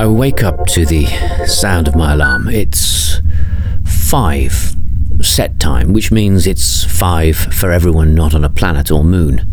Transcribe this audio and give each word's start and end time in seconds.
I 0.00 0.06
wake 0.06 0.42
up 0.42 0.64
to 0.68 0.86
the 0.86 1.04
sound 1.46 1.86
of 1.86 1.94
my 1.94 2.14
alarm. 2.14 2.48
It's 2.48 3.20
five 3.84 4.74
set 5.20 5.60
time, 5.60 5.92
which 5.92 6.10
means 6.10 6.46
it's 6.46 6.84
five 6.84 7.36
for 7.36 7.70
everyone 7.70 8.14
not 8.14 8.34
on 8.34 8.42
a 8.42 8.48
planet 8.48 8.90
or 8.90 9.04
moon. 9.04 9.44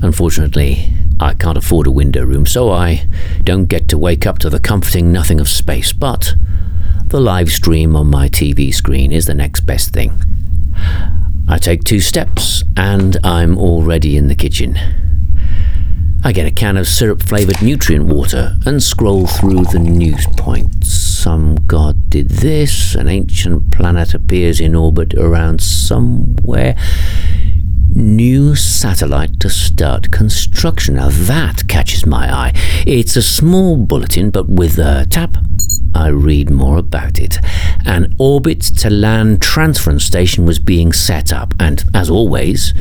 Unfortunately, 0.00 0.88
I 1.20 1.34
can't 1.34 1.58
afford 1.58 1.86
a 1.86 1.90
window 1.90 2.24
room, 2.24 2.46
so 2.46 2.70
I 2.70 3.04
don't 3.44 3.66
get 3.66 3.90
to 3.90 3.98
wake 3.98 4.26
up 4.26 4.38
to 4.38 4.48
the 4.48 4.58
comforting 4.58 5.12
nothing 5.12 5.38
of 5.38 5.50
space, 5.50 5.92
but 5.92 6.32
the 7.08 7.20
live 7.20 7.50
stream 7.50 7.94
on 7.94 8.06
my 8.06 8.30
TV 8.30 8.72
screen 8.72 9.12
is 9.12 9.26
the 9.26 9.34
next 9.34 9.66
best 9.66 9.92
thing. 9.92 10.12
I 11.46 11.58
take 11.58 11.84
two 11.84 12.00
steps 12.00 12.64
and 12.74 13.18
I'm 13.22 13.58
already 13.58 14.16
in 14.16 14.28
the 14.28 14.34
kitchen. 14.34 14.78
I 16.26 16.32
get 16.32 16.44
a 16.44 16.50
can 16.50 16.76
of 16.76 16.88
syrup 16.88 17.22
flavoured 17.22 17.62
nutrient 17.62 18.06
water 18.06 18.56
and 18.66 18.82
scroll 18.82 19.28
through 19.28 19.62
the 19.66 19.78
news 19.78 20.26
points. 20.36 20.92
Some 20.92 21.54
god 21.68 22.10
did 22.10 22.30
this, 22.30 22.96
an 22.96 23.06
ancient 23.06 23.70
planet 23.70 24.12
appears 24.12 24.58
in 24.58 24.74
orbit 24.74 25.14
around 25.14 25.60
somewhere. 25.60 26.74
New 27.94 28.56
satellite 28.56 29.38
to 29.38 29.48
start 29.48 30.10
construction. 30.10 30.96
Now 30.96 31.10
that 31.10 31.68
catches 31.68 32.04
my 32.04 32.28
eye. 32.28 32.52
It's 32.84 33.14
a 33.14 33.22
small 33.22 33.76
bulletin, 33.76 34.30
but 34.30 34.48
with 34.48 34.78
a 34.78 35.06
tap, 35.08 35.36
I 35.94 36.08
read 36.08 36.50
more 36.50 36.78
about 36.78 37.20
it. 37.20 37.38
An 37.84 38.12
orbit 38.18 38.62
to 38.78 38.90
land 38.90 39.42
transference 39.42 40.04
station 40.04 40.44
was 40.44 40.58
being 40.58 40.92
set 40.92 41.32
up, 41.32 41.54
and 41.60 41.84
as 41.94 42.10
always, 42.10 42.74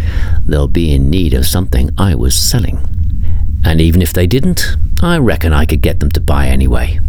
they'll 0.48 0.68
be 0.68 0.96
in 0.96 1.12
need 1.12 1.36
of 1.36 1.46
something 1.46 1.92
I 1.96 2.16
was 2.16 2.34
selling. 2.34 2.80
And 3.66 3.82
even 3.82 4.02
if 4.04 4.14
they 4.14 4.28
didn't, 4.28 4.78
I 5.02 5.18
reckon 5.18 5.52
I 5.52 5.66
could 5.66 5.82
get 5.82 6.00
them 6.00 6.12
to 6.12 6.22
buy 6.22 6.48
anyway. 6.48 7.00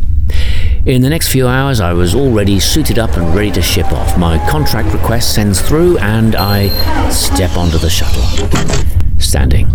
In 0.87 1.03
the 1.03 1.11
next 1.11 1.29
few 1.29 1.47
hours, 1.47 1.81
I 1.81 1.93
was 1.93 2.15
already 2.15 2.61
suited 2.61 2.99
up 2.99 3.17
and 3.17 3.35
ready 3.35 3.51
to 3.53 3.63
ship 3.63 3.93
off. 3.93 4.17
My 4.17 4.39
contract 4.49 4.93
request 4.95 5.35
sends 5.35 5.61
through, 5.61 5.99
and 5.99 6.35
I 6.35 6.69
step 7.11 7.57
onto 7.57 7.77
the 7.77 7.91
shuttle. 7.91 8.23
Standing. 9.19 9.69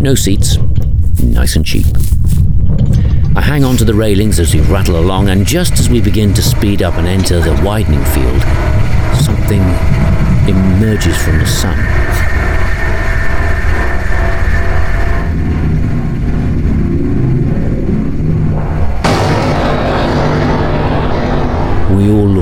No 0.00 0.14
seats. 0.14 0.56
Nice 1.22 1.56
and 1.56 1.66
cheap. 1.66 1.86
I 3.36 3.42
hang 3.42 3.62
on 3.62 3.76
to 3.76 3.84
the 3.84 3.94
railings 3.94 4.40
as 4.40 4.54
we 4.54 4.60
rattle 4.62 4.98
along, 4.98 5.28
and 5.28 5.46
just 5.46 5.74
as 5.74 5.90
we 5.90 6.00
begin 6.00 6.32
to 6.34 6.42
speed 6.42 6.82
up 6.82 6.94
and 6.94 7.06
enter 7.06 7.38
the 7.40 7.60
widening 7.62 8.04
field, 8.06 8.42
something 9.20 9.60
emerges 10.48 11.16
from 11.22 11.38
the 11.38 11.46
sun. 11.46 11.76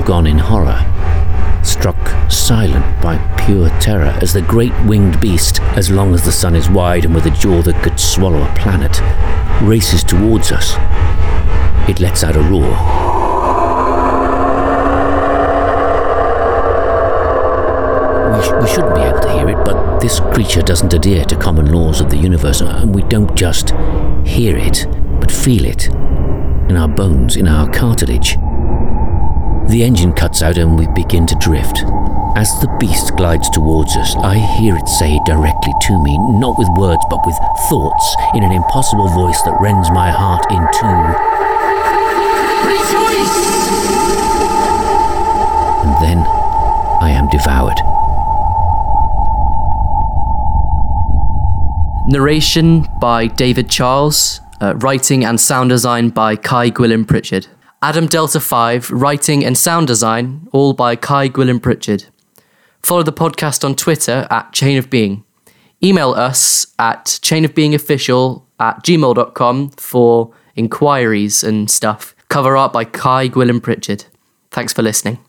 On 0.09 0.27
in 0.27 0.37
horror, 0.37 0.83
struck 1.63 1.97
silent 2.31 2.85
by 3.01 3.17
pure 3.45 3.69
terror 3.79 4.17
as 4.21 4.33
the 4.33 4.41
great 4.41 4.73
winged 4.85 5.19
beast, 5.19 5.61
as 5.75 5.89
long 5.89 6.13
as 6.13 6.23
the 6.23 6.31
sun 6.31 6.55
is 6.55 6.69
wide 6.69 7.05
and 7.05 7.13
with 7.13 7.25
a 7.25 7.31
jaw 7.31 7.61
that 7.61 7.81
could 7.83 7.99
swallow 7.99 8.41
a 8.41 8.55
planet, 8.55 9.01
races 9.67 10.03
towards 10.03 10.51
us. 10.51 10.75
It 11.89 11.99
lets 11.99 12.23
out 12.23 12.35
a 12.35 12.41
roar. 12.41 12.67
We, 18.37 18.43
sh- 18.43 18.61
we 18.61 18.67
shouldn't 18.69 18.95
be 18.95 19.01
able 19.01 19.19
to 19.21 19.31
hear 19.31 19.49
it, 19.49 19.65
but 19.65 19.99
this 19.99 20.19
creature 20.19 20.61
doesn't 20.61 20.93
adhere 20.93 21.25
to 21.25 21.35
common 21.35 21.71
laws 21.71 22.01
of 22.01 22.09
the 22.09 22.17
universe, 22.17 22.61
uh, 22.61 22.79
and 22.81 22.93
we 22.93 23.01
don't 23.03 23.35
just 23.35 23.71
hear 24.25 24.55
it, 24.57 24.85
but 25.19 25.31
feel 25.31 25.65
it 25.65 25.87
in 26.69 26.75
our 26.75 26.87
bones, 26.89 27.35
in 27.37 27.47
our 27.47 27.69
cartilage. 27.71 28.37
The 29.69 29.83
engine 29.83 30.13
cuts 30.13 30.41
out 30.41 30.57
and 30.57 30.79
we 30.79 30.87
begin 30.87 31.27
to 31.27 31.35
drift. 31.35 31.83
As 32.37 32.49
the 32.61 32.73
beast 32.79 33.17
glides 33.17 33.49
towards 33.49 33.97
us, 33.97 34.15
I 34.15 34.37
hear 34.37 34.77
it 34.77 34.87
say 34.87 35.19
directly 35.25 35.73
to 35.81 36.03
me, 36.03 36.17
not 36.39 36.57
with 36.57 36.69
words 36.77 37.03
but 37.09 37.19
with 37.25 37.35
thoughts, 37.67 38.15
in 38.33 38.43
an 38.43 38.53
impossible 38.53 39.09
voice 39.09 39.41
that 39.41 39.57
rends 39.59 39.91
my 39.91 40.09
heart 40.09 40.45
in 40.49 40.63
two. 40.71 40.87
Rejoice! 42.63 43.37
And 45.83 45.93
then 46.01 46.19
I 47.01 47.09
am 47.11 47.27
devoured. 47.27 47.77
Narration 52.07 52.87
by 53.01 53.27
David 53.27 53.69
Charles, 53.69 54.39
uh, 54.61 54.75
writing 54.77 55.25
and 55.25 55.37
sound 55.41 55.71
design 55.71 56.07
by 56.07 56.37
Kai 56.37 56.71
Gwilym 56.71 57.05
Pritchard. 57.05 57.47
Adam 57.81 58.07
Delta 58.07 58.39
5, 58.39 58.89
writing 58.91 59.45
and 59.45 59.55
sound 59.57 59.87
design, 59.87 60.47
all 60.51 60.73
by 60.73 60.95
Kai 60.95 61.29
Gwilym 61.29 61.61
Pritchard. 61.61 62.05
Follow 62.81 63.03
the 63.03 63.13
podcast 63.13 63.63
on 63.63 63.75
Twitter 63.75 64.27
at 64.31 64.51
Chain 64.51 64.77
of 64.77 64.89
Being. 64.89 65.23
Email 65.83 66.11
us 66.13 66.67
at 66.79 67.05
chainofbeingofficial 67.05 68.41
at 68.59 68.83
gmail.com 68.83 69.69
for 69.71 70.33
inquiries 70.55 71.43
and 71.43 71.69
stuff. 71.69 72.15
Cover 72.29 72.57
art 72.57 72.73
by 72.73 72.83
Kai 72.83 73.29
Gwilym 73.29 73.61
Pritchard. 73.61 74.05
Thanks 74.49 74.73
for 74.73 74.81
listening. 74.81 75.19